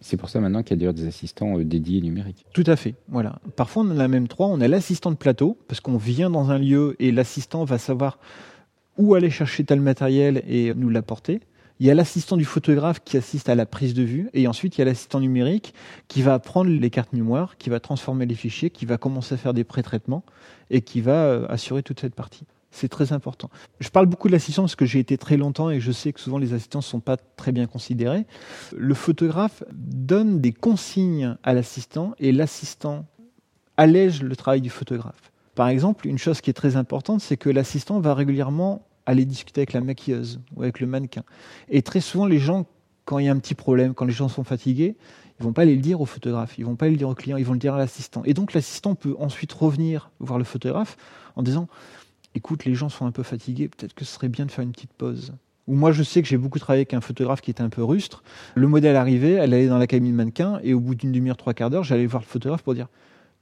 C'est 0.00 0.16
pour 0.16 0.28
ça 0.28 0.40
maintenant 0.40 0.62
qu'il 0.62 0.72
y 0.72 0.74
a 0.74 0.80
d'ailleurs 0.80 0.94
des 0.94 1.06
assistants 1.06 1.58
euh, 1.58 1.64
dédiés 1.64 2.00
numériques. 2.00 2.44
Tout 2.52 2.64
à 2.66 2.76
fait. 2.76 2.94
Voilà. 3.08 3.38
Parfois, 3.56 3.84
on 3.84 3.90
en 3.90 3.98
a 4.00 4.08
même 4.08 4.26
trois. 4.26 4.48
On 4.48 4.60
a 4.60 4.66
l'assistant 4.66 5.12
de 5.12 5.16
plateau, 5.16 5.56
parce 5.68 5.80
qu'on 5.80 5.96
vient 5.96 6.30
dans 6.30 6.50
un 6.50 6.58
lieu 6.58 6.96
et 6.98 7.12
l'assistant 7.12 7.64
va 7.64 7.78
savoir 7.78 8.18
où 8.98 9.14
aller 9.14 9.30
chercher 9.30 9.64
tel 9.64 9.80
matériel 9.80 10.42
et 10.46 10.72
nous 10.74 10.88
l'apporter. 10.88 11.40
Il 11.80 11.86
y 11.86 11.90
a 11.90 11.94
l'assistant 11.94 12.36
du 12.36 12.44
photographe 12.44 13.00
qui 13.04 13.16
assiste 13.16 13.48
à 13.48 13.56
la 13.56 13.66
prise 13.66 13.94
de 13.94 14.04
vue, 14.04 14.30
et 14.32 14.46
ensuite 14.46 14.76
il 14.76 14.80
y 14.80 14.82
a 14.82 14.84
l'assistant 14.84 15.18
numérique 15.18 15.74
qui 16.06 16.22
va 16.22 16.38
prendre 16.38 16.70
les 16.70 16.90
cartes 16.90 17.12
mémoire, 17.12 17.56
qui 17.56 17.68
va 17.68 17.80
transformer 17.80 18.26
les 18.26 18.36
fichiers, 18.36 18.70
qui 18.70 18.86
va 18.86 18.96
commencer 18.96 19.34
à 19.34 19.38
faire 19.38 19.54
des 19.54 19.64
pré-traitements 19.64 20.24
et 20.70 20.82
qui 20.82 21.00
va 21.00 21.24
euh, 21.24 21.46
assurer 21.48 21.82
toute 21.82 22.00
cette 22.00 22.14
partie. 22.14 22.44
C'est 22.70 22.88
très 22.88 23.12
important. 23.12 23.50
Je 23.80 23.88
parle 23.88 24.06
beaucoup 24.06 24.28
de 24.28 24.32
l'assistant 24.32 24.62
parce 24.62 24.76
que 24.76 24.84
j'ai 24.84 24.98
été 24.98 25.18
très 25.18 25.36
longtemps 25.36 25.70
et 25.70 25.80
je 25.80 25.92
sais 25.92 26.12
que 26.12 26.20
souvent 26.20 26.38
les 26.38 26.54
assistants 26.54 26.80
ne 26.80 26.84
sont 26.84 27.00
pas 27.00 27.16
très 27.16 27.52
bien 27.52 27.66
considérés. 27.66 28.26
Le 28.76 28.94
photographe 28.94 29.62
donne 29.72 30.40
des 30.40 30.52
consignes 30.52 31.36
à 31.42 31.54
l'assistant 31.54 32.14
et 32.18 32.32
l'assistant 32.32 33.06
allège 33.76 34.22
le 34.22 34.34
travail 34.36 34.60
du 34.60 34.70
photographe. 34.70 35.32
Par 35.54 35.68
exemple, 35.68 36.06
une 36.06 36.18
chose 36.18 36.40
qui 36.40 36.50
est 36.50 36.54
très 36.54 36.76
importante, 36.76 37.20
c'est 37.20 37.36
que 37.36 37.50
l'assistant 37.50 38.00
va 38.00 38.14
régulièrement 38.14 38.86
aller 39.06 39.24
discuter 39.24 39.60
avec 39.60 39.72
la 39.72 39.80
maquilleuse 39.80 40.40
ou 40.56 40.62
avec 40.62 40.80
le 40.80 40.86
mannequin. 40.86 41.22
Et 41.68 41.82
très 41.82 42.00
souvent, 42.00 42.26
les 42.26 42.38
gens, 42.38 42.66
quand 43.04 43.18
il 43.18 43.26
y 43.26 43.28
a 43.28 43.32
un 43.32 43.38
petit 43.38 43.54
problème, 43.54 43.94
quand 43.94 44.06
les 44.06 44.12
gens 44.12 44.28
sont 44.28 44.44
fatigués, 44.44 44.96
ils 45.38 45.44
vont 45.44 45.52
pas 45.52 45.62
aller 45.62 45.74
le 45.74 45.82
dire 45.82 46.00
au 46.00 46.06
photographe, 46.06 46.58
ils 46.58 46.64
vont 46.64 46.76
pas 46.76 46.88
le 46.88 46.96
dire 46.96 47.08
au 47.08 47.14
client, 47.14 47.36
ils 47.36 47.44
vont 47.44 47.52
le 47.52 47.58
dire 47.58 47.74
à 47.74 47.78
l'assistant. 47.78 48.22
Et 48.24 48.34
donc 48.34 48.52
l'assistant 48.52 48.94
peut 48.94 49.16
ensuite 49.18 49.52
revenir 49.52 50.10
voir 50.20 50.38
le 50.38 50.44
photographe 50.44 50.96
en 51.36 51.42
disant 51.42 51.68
écoute, 52.34 52.64
les 52.64 52.74
gens 52.74 52.88
sont 52.88 53.06
un 53.06 53.12
peu 53.12 53.22
fatigués, 53.22 53.68
peut-être 53.68 53.94
que 53.94 54.04
ce 54.04 54.12
serait 54.12 54.28
bien 54.28 54.46
de 54.46 54.50
faire 54.50 54.64
une 54.64 54.72
petite 54.72 54.92
pause. 54.92 55.34
Ou 55.66 55.74
moi, 55.74 55.92
je 55.92 56.02
sais 56.02 56.20
que 56.20 56.28
j'ai 56.28 56.36
beaucoup 56.36 56.58
travaillé 56.58 56.80
avec 56.80 56.94
un 56.94 57.00
photographe 57.00 57.40
qui 57.40 57.50
était 57.50 57.62
un 57.62 57.70
peu 57.70 57.82
rustre. 57.82 58.22
Le 58.54 58.66
modèle 58.66 58.96
arrivait, 58.96 59.32
elle 59.32 59.54
allait 59.54 59.68
dans 59.68 59.78
la 59.78 59.86
cabine 59.86 60.14
mannequin, 60.14 60.60
et 60.62 60.74
au 60.74 60.80
bout 60.80 60.94
d'une 60.94 61.12
demi-heure, 61.12 61.36
trois 61.36 61.54
quarts 61.54 61.70
d'heure, 61.70 61.84
j'allais 61.84 62.06
voir 62.06 62.22
le 62.22 62.28
photographe 62.28 62.62
pour 62.62 62.74
dire 62.74 62.88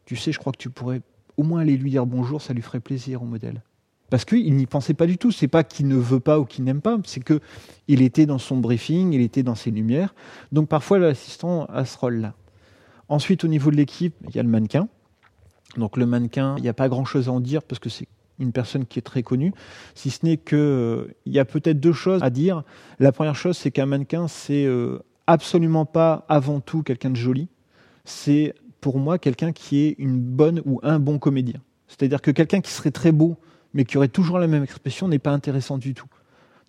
Tu 0.04 0.14
sais, 0.14 0.30
je 0.30 0.38
crois 0.38 0.52
que 0.52 0.58
tu 0.58 0.70
pourrais 0.70 1.00
au 1.36 1.42
moins 1.42 1.60
aller 1.60 1.76
lui 1.76 1.90
dire 1.90 2.06
bonjour, 2.06 2.42
ça 2.42 2.52
lui 2.52 2.62
ferait 2.62 2.80
plaisir 2.80 3.22
au 3.22 3.26
modèle. 3.26 3.62
Parce 4.12 4.26
qu'il 4.26 4.54
n'y 4.54 4.66
pensait 4.66 4.92
pas 4.92 5.06
du 5.06 5.16
tout. 5.16 5.32
C'est 5.32 5.48
pas 5.48 5.64
qu'il 5.64 5.88
ne 5.88 5.96
veut 5.96 6.20
pas 6.20 6.38
ou 6.38 6.44
qu'il 6.44 6.64
n'aime 6.64 6.82
pas, 6.82 6.98
c'est 7.04 7.24
que 7.24 7.40
il 7.88 8.02
était 8.02 8.26
dans 8.26 8.36
son 8.36 8.58
briefing, 8.58 9.14
il 9.14 9.22
était 9.22 9.42
dans 9.42 9.54
ses 9.54 9.70
lumières. 9.70 10.14
Donc 10.52 10.68
parfois, 10.68 10.98
l'assistant 10.98 11.64
a 11.64 11.86
ce 11.86 11.96
rôle-là. 11.96 12.34
Ensuite, 13.08 13.42
au 13.42 13.48
niveau 13.48 13.70
de 13.70 13.76
l'équipe, 13.76 14.14
il 14.28 14.36
y 14.36 14.38
a 14.38 14.42
le 14.42 14.50
mannequin. 14.50 14.86
Donc 15.78 15.96
le 15.96 16.04
mannequin, 16.04 16.56
il 16.58 16.62
n'y 16.62 16.68
a 16.68 16.74
pas 16.74 16.90
grand-chose 16.90 17.30
à 17.30 17.32
en 17.32 17.40
dire 17.40 17.62
parce 17.62 17.78
que 17.78 17.88
c'est 17.88 18.06
une 18.38 18.52
personne 18.52 18.84
qui 18.84 18.98
est 18.98 19.02
très 19.02 19.22
connue, 19.22 19.54
si 19.94 20.10
ce 20.10 20.26
n'est 20.26 20.36
qu'il 20.36 20.58
euh, 20.58 21.06
y 21.24 21.38
a 21.38 21.46
peut-être 21.46 21.80
deux 21.80 21.92
choses 21.94 22.22
à 22.22 22.28
dire. 22.28 22.64
La 22.98 23.12
première 23.12 23.36
chose, 23.36 23.56
c'est 23.56 23.70
qu'un 23.70 23.86
mannequin, 23.86 24.28
c'est 24.28 24.66
euh, 24.66 24.98
absolument 25.26 25.86
pas 25.86 26.26
avant 26.28 26.60
tout 26.60 26.82
quelqu'un 26.82 27.10
de 27.10 27.16
joli. 27.16 27.48
C'est 28.04 28.54
pour 28.82 28.98
moi 28.98 29.16
quelqu'un 29.18 29.52
qui 29.52 29.86
est 29.86 29.94
une 29.98 30.18
bonne 30.18 30.60
ou 30.66 30.80
un 30.82 30.98
bon 30.98 31.18
comédien. 31.18 31.60
C'est-à-dire 31.88 32.20
que 32.20 32.30
quelqu'un 32.30 32.60
qui 32.60 32.72
serait 32.72 32.90
très 32.90 33.12
beau, 33.12 33.36
mais 33.72 33.84
qui 33.84 33.96
aurait 33.96 34.08
toujours 34.08 34.38
la 34.38 34.48
même 34.48 34.64
expression, 34.64 35.08
n'est 35.08 35.20
pas 35.20 35.30
intéressant 35.30 35.78
du 35.78 35.94
tout. 35.94 36.08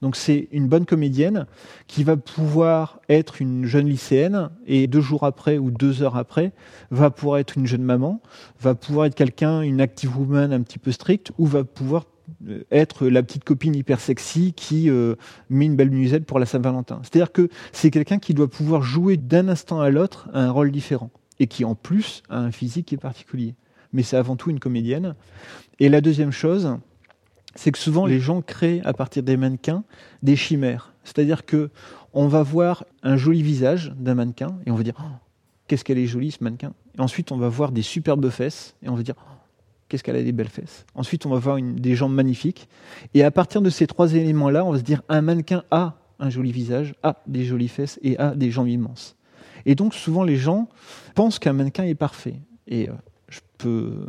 Donc 0.01 0.15
c'est 0.15 0.47
une 0.51 0.67
bonne 0.67 0.85
comédienne 0.85 1.47
qui 1.87 2.03
va 2.03 2.15
pouvoir 2.15 2.99
être 3.09 3.41
une 3.41 3.65
jeune 3.65 3.87
lycéenne 3.87 4.49
et 4.67 4.85
deux 4.87 5.01
jours 5.01 5.23
après 5.23 5.57
ou 5.57 5.71
deux 5.71 6.03
heures 6.03 6.17
après 6.17 6.51
va 6.91 7.09
pouvoir 7.09 7.39
être 7.39 7.57
une 7.57 7.65
jeune 7.65 7.83
maman, 7.83 8.21
va 8.59 8.75
pouvoir 8.75 9.05
être 9.05 9.15
quelqu'un, 9.15 9.61
une 9.61 9.79
active 9.79 10.17
woman 10.17 10.51
un 10.51 10.61
petit 10.61 10.77
peu 10.77 10.91
stricte 10.91 11.31
ou 11.37 11.45
va 11.45 11.63
pouvoir 11.63 12.05
euh, 12.49 12.63
être 12.69 13.07
la 13.07 13.23
petite 13.23 13.45
copine 13.45 13.75
hyper 13.75 14.01
sexy 14.01 14.51
qui 14.53 14.89
euh, 14.89 15.15
met 15.49 15.65
une 15.65 15.77
belle 15.77 15.91
musette 15.91 16.25
pour 16.25 16.37
la 16.37 16.45
Saint-Valentin. 16.45 16.99
C'est-à-dire 17.03 17.31
que 17.31 17.47
c'est 17.71 17.89
quelqu'un 17.89 18.19
qui 18.19 18.33
doit 18.33 18.49
pouvoir 18.49 18.81
jouer 18.81 19.15
d'un 19.15 19.47
instant 19.47 19.79
à 19.79 19.89
l'autre 19.89 20.27
un 20.33 20.51
rôle 20.51 20.71
différent 20.71 21.11
et 21.39 21.47
qui 21.47 21.65
en 21.65 21.75
plus 21.75 22.23
a 22.29 22.39
un 22.39 22.51
physique 22.51 22.87
qui 22.87 22.95
est 22.95 22.99
particulier. 22.99 23.55
Mais 23.91 24.03
c'est 24.03 24.17
avant 24.17 24.35
tout 24.35 24.49
une 24.49 24.59
comédienne. 24.59 25.15
Et 25.79 25.89
la 25.89 26.01
deuxième 26.01 26.31
chose, 26.31 26.77
c'est 27.55 27.71
que 27.71 27.77
souvent 27.77 28.05
les 28.05 28.19
gens 28.19 28.41
créent 28.41 28.81
à 28.83 28.93
partir 28.93 29.23
des 29.23 29.37
mannequins 29.37 29.83
des 30.21 30.35
chimères. 30.35 30.93
C'est-à-dire 31.03 31.45
que 31.45 31.69
on 32.13 32.27
va 32.27 32.43
voir 32.43 32.85
un 33.01 33.17
joli 33.17 33.41
visage 33.41 33.93
d'un 33.97 34.15
mannequin 34.15 34.57
et 34.65 34.71
on 34.71 34.75
va 34.75 34.83
dire 34.83 34.95
oh, 34.99 35.15
qu'est-ce 35.67 35.83
qu'elle 35.83 35.97
est 35.97 36.07
jolie 36.07 36.31
ce 36.31 36.43
mannequin. 36.43 36.73
Ensuite 36.97 37.31
on 37.31 37.37
va 37.37 37.49
voir 37.49 37.71
des 37.71 37.81
superbes 37.81 38.29
fesses 38.29 38.75
et 38.83 38.89
on 38.89 38.95
va 38.95 39.03
dire 39.03 39.15
oh, 39.17 39.31
qu'est-ce 39.89 40.03
qu'elle 40.03 40.15
a 40.15 40.23
des 40.23 40.31
belles 40.31 40.49
fesses. 40.49 40.85
Ensuite 40.95 41.25
on 41.25 41.29
va 41.29 41.39
voir 41.39 41.57
des 41.61 41.95
jambes 41.95 42.13
magnifiques 42.13 42.67
et 43.13 43.23
à 43.23 43.31
partir 43.31 43.61
de 43.61 43.69
ces 43.69 43.87
trois 43.87 44.13
éléments-là, 44.13 44.63
on 44.65 44.71
va 44.71 44.77
se 44.77 44.83
dire 44.83 45.01
un 45.09 45.21
mannequin 45.21 45.63
a 45.71 45.95
un 46.19 46.29
joli 46.29 46.51
visage, 46.51 46.95
a 47.03 47.21
des 47.27 47.43
jolies 47.45 47.67
fesses 47.67 47.99
et 48.01 48.17
a 48.17 48.35
des 48.35 48.51
jambes 48.51 48.69
immenses. 48.69 49.15
Et 49.65 49.75
donc 49.75 49.93
souvent 49.93 50.23
les 50.23 50.37
gens 50.37 50.69
pensent 51.15 51.39
qu'un 51.39 51.53
mannequin 51.53 51.83
est 51.83 51.95
parfait. 51.95 52.35
Et 52.67 52.89
euh, 52.89 52.93
je 53.29 53.39
peux 53.57 54.05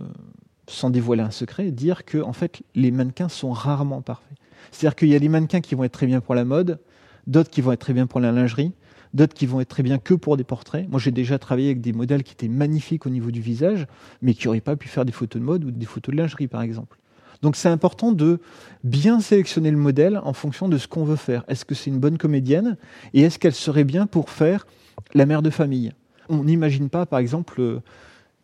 sans 0.69 0.91
dévoiler 0.91 1.23
un 1.23 1.31
secret, 1.31 1.71
dire 1.71 2.05
que 2.05 2.19
en 2.19 2.33
fait, 2.33 2.63
les 2.75 2.91
mannequins 2.91 3.29
sont 3.29 3.53
rarement 3.53 4.03
parfaits. 4.03 4.37
C'est-à-dire 4.71 4.97
qu'il 4.97 5.09
y 5.09 5.15
a 5.15 5.19
des 5.19 5.29
mannequins 5.29 5.61
qui 5.61 5.75
vont 5.75 5.85
être 5.85 5.93
très 5.93 6.07
bien 6.07 6.21
pour 6.21 6.35
la 6.35 6.45
mode, 6.45 6.79
d'autres 7.27 7.51
qui 7.51 7.61
vont 7.61 7.73
être 7.73 7.81
très 7.81 7.93
bien 7.93 8.07
pour 8.07 8.21
la 8.21 8.33
lingerie, 8.33 8.73
d'autres 9.13 9.35
qui 9.35 9.47
vont 9.47 9.61
être 9.61 9.69
très 9.69 9.83
bien 9.83 9.99
que 9.99 10.15
pour 10.15 10.37
des 10.37 10.45
portraits. 10.45 10.89
Moi, 10.89 10.99
j'ai 10.99 11.11
déjà 11.11 11.39
travaillé 11.39 11.69
avec 11.69 11.81
des 11.81 11.93
modèles 11.93 12.23
qui 12.23 12.33
étaient 12.33 12.49
magnifiques 12.49 13.07
au 13.07 13.11
niveau 13.11 13.31
du 13.31 13.41
visage, 13.41 13.87
mais 14.23 14.35
qui 14.35 14.47
n'auraient 14.47 14.61
pas 14.61 14.77
pu 14.77 14.89
faire 14.89 15.05
des 15.05 15.13
photos 15.13 15.41
de 15.41 15.47
mode 15.47 15.65
ou 15.65 15.71
des 15.71 15.87
photos 15.87 16.15
de 16.15 16.21
lingerie, 16.21 16.49
par 16.49 16.63
exemple. 16.63 16.99
Donc, 17.43 17.57
c'est 17.57 17.69
important 17.69 18.13
de 18.13 18.41
bien 18.85 19.21
sélectionner 19.21 19.71
le 19.71 19.77
modèle 19.77 20.19
en 20.25 20.33
fonction 20.33 20.69
de 20.69 20.79
ce 20.79 20.89
qu'on 20.89 21.05
veut 21.05 21.17
faire. 21.17 21.45
Est-ce 21.47 21.65
que 21.65 21.75
c'est 21.75 21.91
une 21.91 21.99
bonne 21.99 22.17
comédienne? 22.17 22.79
Et 23.13 23.21
est-ce 23.21 23.39
qu'elle 23.39 23.55
serait 23.55 23.85
bien 23.85 24.07
pour 24.07 24.31
faire 24.31 24.67
la 25.15 25.27
mère 25.27 25.43
de 25.43 25.51
famille 25.51 25.93
On 26.29 26.45
n'imagine 26.45 26.89
pas, 26.89 27.07
par 27.07 27.19
exemple, 27.19 27.81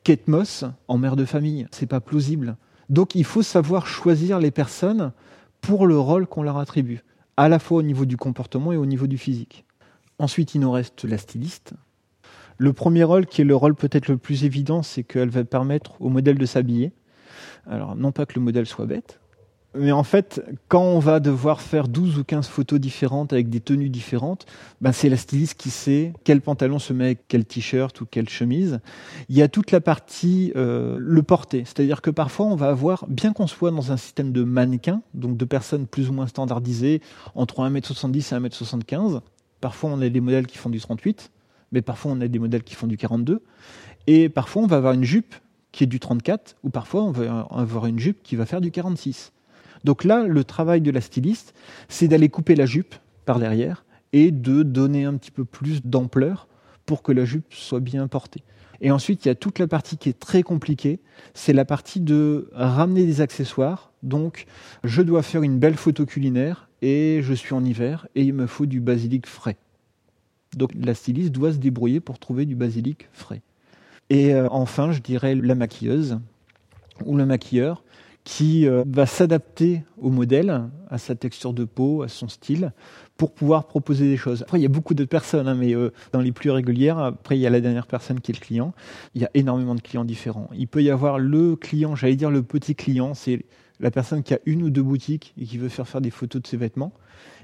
Kate 0.04 0.28
Moss 0.28 0.64
en 0.88 0.99
mère 0.99 1.16
de 1.16 1.25
famille. 1.25 1.66
C'est 1.71 1.87
pas 1.87 2.00
plausible. 2.00 2.57
Donc 2.88 3.14
il 3.14 3.25
faut 3.25 3.42
savoir 3.42 3.87
choisir 3.87 4.38
les 4.38 4.50
personnes 4.50 5.12
pour 5.61 5.87
le 5.87 5.99
rôle 5.99 6.26
qu'on 6.26 6.42
leur 6.42 6.59
attribue, 6.59 7.02
à 7.37 7.49
la 7.49 7.59
fois 7.59 7.78
au 7.78 7.83
niveau 7.83 8.04
du 8.04 8.16
comportement 8.16 8.73
et 8.73 8.76
au 8.76 8.87
niveau 8.87 9.07
du 9.07 9.19
physique. 9.19 9.64
Ensuite, 10.19 10.54
il 10.54 10.61
nous 10.61 10.73
reste 10.73 11.04
la 11.04 11.19
styliste. 11.19 11.75
Le 12.59 12.73
premier 12.73 13.04
rôle, 13.04 13.26
qui 13.26 13.40
est 13.40 13.45
le 13.45 13.57
rôle 13.57 13.75
peut-être 13.75 14.09
le 14.09 14.19
plus 14.19 14.45
évident, 14.45 14.83
c'est 14.83 15.02
qu'elle 15.02 15.30
va 15.30 15.45
permettre 15.45 15.92
au 16.00 16.09
modèle 16.09 16.37
de 16.37 16.47
s'habiller. 16.47 16.92
Alors, 17.66 17.95
non 17.95 18.12
pas 18.12 18.26
que 18.26 18.35
le 18.35 18.40
modèle 18.40 18.66
soit 18.66 18.87
bête, 18.87 19.20
mais 19.75 19.93
en 19.93 20.03
fait, 20.03 20.43
quand 20.67 20.83
on 20.83 20.99
va 20.99 21.21
devoir 21.21 21.61
faire 21.61 21.87
12 21.87 22.19
ou 22.19 22.25
15 22.25 22.49
photos 22.49 22.81
différentes 22.81 23.33
avec 23.33 23.49
des 23.49 23.61
tenues 23.61 23.89
différentes, 23.89 24.47
ben 24.81 24.91
c'est 24.91 25.09
la 25.09 25.17
styliste 25.17 25.55
qui 25.55 25.71
sait 25.71 26.12
quel 26.25 26.41
pantalon 26.41 26.81
se 26.81 26.93
met 26.93 27.05
avec 27.05 27.21
quel 27.29 27.45
t-shirt 27.45 28.00
ou 28.00 28.07
quelle 28.07 28.29
chemise. 28.29 28.81
Il 29.29 29.37
y 29.37 29.43
a 29.43 29.49
toute 29.49 29.71
la 29.71 29.81
partie 29.81 30.53
euh, 30.57 30.97
le 30.99 31.23
porter, 31.23 31.65
c'est-à-dire 31.65 32.03
que 32.03 32.11
parfois 32.11 32.47
on 32.47 32.57
va 32.57 32.69
avoir, 32.69 33.07
bien 33.07 33.33
qu'on 33.33 33.47
soit 33.47 33.71
dans 33.71 33.93
un 33.93 33.97
système 33.97 34.33
de 34.33 34.43
mannequins, 34.43 35.03
donc 35.15 35.37
de 35.37 35.45
personnes 35.45 35.87
plus 35.87 36.11
ou 36.11 36.12
moins 36.12 36.27
standardisées 36.27 37.00
entre 37.37 37.61
1m70 37.61 38.17
et 38.17 38.49
1m75, 38.49 39.21
parfois 39.61 39.91
on 39.91 40.00
a 40.00 40.09
des 40.09 40.21
modèles 40.21 40.49
qui 40.49 40.59
font 40.59 40.71
du 40.71 40.81
38, 40.81 41.31
mais 41.71 41.81
parfois 41.81 42.11
on 42.11 42.21
a 42.21 42.27
des 42.27 42.41
modèles 42.41 42.65
qui 42.65 42.75
font 42.75 42.89
du 42.89 42.97
42, 42.97 43.41
et 44.09 44.29
parfois 44.29 44.62
on 44.62 44.67
va 44.67 44.79
avoir 44.79 44.95
une 44.95 45.05
jupe 45.05 45.37
qui 45.71 45.85
est 45.85 45.87
du 45.87 46.00
34, 46.00 46.57
ou 46.65 46.71
parfois 46.71 47.05
on 47.05 47.12
va 47.12 47.47
avoir 47.53 47.87
une 47.87 48.00
jupe 48.00 48.25
qui 48.25 48.35
va 48.35 48.47
faire 48.47 48.61
du 48.61 48.73
46. 48.73 49.31
Donc 49.85 50.05
là, 50.05 50.27
le 50.27 50.45
travail 50.45 50.81
de 50.81 50.91
la 50.91 51.01
styliste, 51.01 51.55
c'est 51.89 52.09
d'aller 52.09 52.29
couper 52.29 52.55
la 52.55 52.67
jupe 52.67 52.95
par 53.25 53.39
derrière 53.39 53.85
et 54.13 54.31
de 54.31 54.63
donner 54.63 55.05
un 55.05 55.15
petit 55.15 55.31
peu 55.31 55.45
plus 55.45 55.83
d'ampleur 55.85 56.49
pour 56.87 57.03
que 57.03 57.13
la 57.13 57.25
jupe 57.25 57.53
soit 57.55 57.81
bien 57.81 58.07
portée. 58.09 58.43
Et 58.81 58.91
ensuite, 58.91 59.25
il 59.25 59.29
y 59.29 59.31
a 59.31 59.35
toute 59.35 59.59
la 59.59 59.69
partie 59.69 59.99
qui 59.99 60.09
est 60.09 60.19
très 60.19 60.43
compliquée, 60.43 61.01
c'est 61.35 61.53
la 61.53 61.65
partie 61.65 62.01
de 62.01 62.49
ramener 62.53 63.05
des 63.05 63.21
accessoires. 63.21 63.93
Donc, 64.03 64.47
je 64.85 65.03
dois 65.03 65.23
faire 65.23 65.43
une 65.43 65.59
belle 65.59 65.77
photo 65.77 66.07
culinaire 66.07 66.69
et 66.81 67.21
je 67.23 67.35
suis 67.35 67.55
en 67.55 67.63
hiver 67.63 68.09
et 68.15 68.23
il 68.23 68.33
me 68.33 68.47
faut 68.47 68.67
du 68.67 68.81
basilic 68.81 69.27
frais. 69.27 69.59
Donc, 70.57 70.71
la 70.75 70.95
styliste 70.95 71.31
doit 71.31 71.53
se 71.53 71.59
débrouiller 71.59 72.01
pour 72.01 72.19
trouver 72.19 72.47
du 72.47 72.57
basilic 72.57 73.09
frais. 73.13 73.43
Et 74.09 74.35
euh, 74.35 74.49
enfin, 74.51 74.91
je 74.93 75.01
dirais 75.01 75.35
la 75.35 75.55
maquilleuse 75.55 76.19
ou 77.05 77.17
le 77.17 77.27
maquilleur 77.27 77.85
qui 78.25 78.67
euh, 78.67 78.85
va 78.87 79.07
s'adapter 79.07 79.83
au 79.99 80.11
modèle, 80.11 80.62
à 80.89 80.99
sa 80.99 81.15
texture 81.15 81.53
de 81.53 81.65
peau, 81.65 82.03
à 82.03 82.09
son 82.09 82.29
style, 82.29 82.73
pour 83.17 83.33
pouvoir 83.33 83.67
proposer 83.67 84.09
des 84.09 84.17
choses. 84.17 84.43
Après, 84.43 84.59
il 84.59 84.62
y 84.62 84.67
a 84.67 84.71
beaucoup 84.71 84.95
de 84.95 85.05
personnes, 85.05 85.49
hein, 85.49 85.55
mais 85.55 85.75
euh, 85.75 85.91
dans 86.12 86.21
les 86.21 86.33
plus 86.33 86.50
régulières, 86.50 86.99
après, 86.99 87.39
il 87.39 87.41
y 87.41 87.47
a 87.47 87.50
la 87.50 87.61
dernière 87.61 87.87
personne 87.87 88.21
qui 88.21 88.33
est 88.33 88.35
le 88.35 88.41
client. 88.41 88.75
Il 89.15 89.23
y 89.23 89.25
a 89.25 89.31
énormément 89.35 89.75
de 89.75 89.81
clients 89.81 90.05
différents. 90.05 90.49
Il 90.55 90.69
peut 90.69 90.83
y 90.83 90.91
avoir 90.91 91.19
le 91.19 91.57
client, 91.57 91.97
j'allais 91.97 92.17
dire 92.17 92.31
le 92.31 92.43
petit 92.43 92.75
client, 92.75 93.15
c'est 93.15 93.45
la 93.81 93.91
personne 93.91 94.23
qui 94.23 94.35
a 94.35 94.39
une 94.45 94.62
ou 94.62 94.71
deux 94.71 94.83
boutiques 94.83 95.35
et 95.39 95.45
qui 95.45 95.57
veut 95.57 95.71
faire 95.71 95.89
faire 95.89 96.03
des 96.03 96.11
photos 96.11 96.43
de 96.43 96.47
ses 96.47 96.59
vêtements 96.59 96.93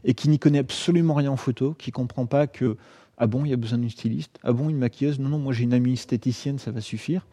et 0.04 0.14
qui 0.14 0.28
n'y 0.28 0.38
connaît 0.38 0.58
absolument 0.58 1.14
rien 1.14 1.32
en 1.32 1.36
photo, 1.36 1.74
qui 1.74 1.90
comprend 1.90 2.26
pas 2.26 2.46
que 2.46 2.76
ah 3.18 3.26
bon, 3.26 3.44
il 3.44 3.50
y 3.50 3.54
a 3.54 3.56
besoin 3.56 3.78
d'une 3.78 3.90
styliste? 3.90 4.38
Ah 4.42 4.52
bon, 4.52 4.68
une 4.68 4.76
maquilleuse? 4.76 5.18
Non, 5.18 5.30
non, 5.30 5.38
moi 5.38 5.52
j'ai 5.52 5.64
une 5.64 5.72
amie 5.72 5.94
esthéticienne, 5.94 6.58
ça 6.58 6.70
va 6.70 6.80
suffire. 6.80 7.26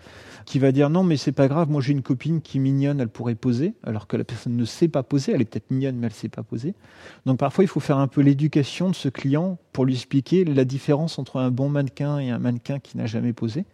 Qui 0.46 0.60
va 0.60 0.72
dire 0.72 0.90
non, 0.90 1.04
mais 1.04 1.18
c'est 1.18 1.32
pas 1.34 1.48
grave, 1.48 1.70
moi 1.70 1.82
j'ai 1.82 1.92
une 1.92 2.02
copine 2.02 2.42
qui 2.42 2.60
mignonne, 2.60 3.00
elle 3.02 3.10
pourrait 3.10 3.36
poser, 3.36 3.74
alors 3.84 4.08
que 4.08 4.16
la 4.16 4.24
personne 4.24 4.56
ne 4.56 4.66
sait 4.66 4.88
pas 4.88 5.04
poser, 5.04 5.34
elle 5.34 5.42
est 5.42 5.46
peut-être 5.46 5.72
mignonne, 5.72 5.96
mais 5.98 6.08
elle 6.08 6.14
ne 6.14 6.18
sait 6.18 6.30
pas 6.30 6.44
poser. 6.44 6.74
Donc 7.26 7.40
parfois, 7.40 7.64
il 7.64 7.68
faut 7.68 7.82
faire 7.82 7.98
un 7.98 8.08
peu 8.08 8.22
l'éducation 8.22 8.90
de 8.90 8.96
ce 8.96 9.10
client 9.10 9.58
pour 9.74 9.86
lui 9.86 9.96
expliquer 9.96 10.46
la 10.46 10.66
différence 10.66 11.20
entre 11.20 11.38
un 11.38 11.52
bon 11.52 11.70
mannequin 11.70 12.20
et 12.20 12.30
un 12.30 12.40
mannequin 12.40 12.80
qui 12.80 12.98
n'a 12.98 13.06
jamais 13.06 13.34
posé. 13.34 13.66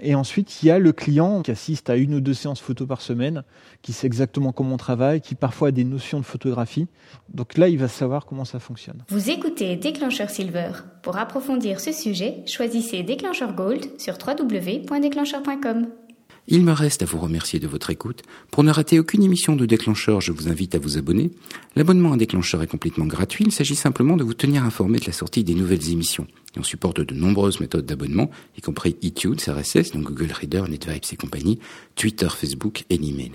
Et 0.00 0.14
ensuite, 0.14 0.62
il 0.62 0.66
y 0.66 0.70
a 0.70 0.78
le 0.78 0.92
client 0.92 1.42
qui 1.42 1.50
assiste 1.50 1.90
à 1.90 1.96
une 1.96 2.14
ou 2.14 2.20
deux 2.20 2.34
séances 2.34 2.60
photo 2.60 2.86
par 2.86 3.00
semaine, 3.00 3.42
qui 3.82 3.92
sait 3.92 4.06
exactement 4.06 4.52
comment 4.52 4.74
on 4.74 4.78
travaille, 4.78 5.20
qui 5.20 5.34
parfois 5.34 5.68
a 5.68 5.70
des 5.72 5.84
notions 5.84 6.20
de 6.20 6.24
photographie. 6.24 6.86
Donc 7.28 7.58
là, 7.58 7.68
il 7.68 7.78
va 7.78 7.88
savoir 7.88 8.24
comment 8.24 8.44
ça 8.44 8.60
fonctionne. 8.60 9.04
Vous 9.08 9.30
écoutez 9.30 9.76
Déclencheur 9.76 10.30
Silver. 10.30 10.70
Pour 11.02 11.16
approfondir 11.16 11.80
ce 11.80 11.92
sujet, 11.92 12.44
choisissez 12.46 13.02
Déclencheur 13.02 13.54
Gold 13.54 13.98
sur 13.98 14.14
www.déclencheur.com. 14.24 15.88
Il 16.50 16.64
me 16.64 16.72
reste 16.72 17.02
à 17.02 17.04
vous 17.04 17.18
remercier 17.18 17.60
de 17.60 17.68
votre 17.68 17.90
écoute. 17.90 18.22
Pour 18.50 18.64
ne 18.64 18.72
rater 18.72 18.98
aucune 18.98 19.22
émission 19.22 19.54
de 19.54 19.66
Déclencheur, 19.66 20.22
je 20.22 20.32
vous 20.32 20.48
invite 20.48 20.74
à 20.74 20.78
vous 20.78 20.96
abonner. 20.96 21.30
L'abonnement 21.76 22.14
à 22.14 22.16
Déclencheur 22.16 22.62
est 22.62 22.66
complètement 22.66 23.04
gratuit. 23.04 23.44
Il 23.44 23.52
s'agit 23.52 23.76
simplement 23.76 24.16
de 24.16 24.24
vous 24.24 24.32
tenir 24.32 24.64
informé 24.64 24.98
de 24.98 25.04
la 25.04 25.12
sortie 25.12 25.44
des 25.44 25.54
nouvelles 25.54 25.90
émissions. 25.90 26.26
On 26.56 26.62
supporte 26.62 27.02
de 27.02 27.14
nombreuses 27.14 27.60
méthodes 27.60 27.84
d'abonnement, 27.84 28.30
y 28.56 28.62
compris 28.62 28.96
iTunes, 29.02 29.36
RSS, 29.46 29.92
donc 29.92 30.04
Google 30.04 30.32
Reader, 30.32 30.64
NetVibes 30.70 31.04
et 31.12 31.16
compagnie, 31.16 31.58
Twitter, 31.96 32.28
Facebook 32.30 32.84
et 32.88 32.96
l'email. 32.96 33.32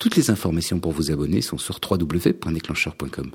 Toutes 0.00 0.16
les 0.16 0.30
informations 0.30 0.80
pour 0.80 0.90
vous 0.90 1.12
abonner 1.12 1.42
sont 1.42 1.58
sur 1.58 1.78
www.déclencheur.com. 1.80 3.30